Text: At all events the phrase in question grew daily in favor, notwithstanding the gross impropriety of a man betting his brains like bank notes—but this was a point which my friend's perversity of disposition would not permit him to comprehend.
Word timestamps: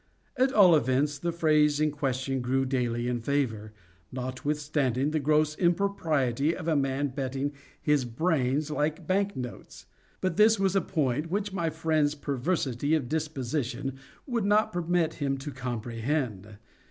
At 0.35 0.51
all 0.51 0.75
events 0.75 1.19
the 1.19 1.31
phrase 1.31 1.79
in 1.79 1.91
question 1.91 2.41
grew 2.41 2.65
daily 2.65 3.07
in 3.07 3.21
favor, 3.21 3.71
notwithstanding 4.11 5.11
the 5.11 5.19
gross 5.19 5.55
impropriety 5.59 6.55
of 6.57 6.67
a 6.67 6.75
man 6.75 7.09
betting 7.09 7.53
his 7.79 8.03
brains 8.03 8.71
like 8.71 9.05
bank 9.05 9.35
notes—but 9.35 10.37
this 10.37 10.59
was 10.59 10.75
a 10.75 10.81
point 10.81 11.29
which 11.29 11.53
my 11.53 11.69
friend's 11.69 12.15
perversity 12.15 12.95
of 12.95 13.09
disposition 13.09 13.99
would 14.25 14.43
not 14.43 14.73
permit 14.73 15.13
him 15.21 15.37
to 15.37 15.51
comprehend. 15.51 16.57